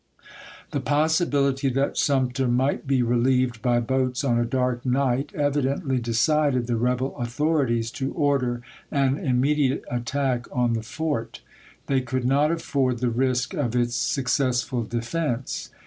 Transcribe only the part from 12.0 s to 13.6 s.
could not afford the risk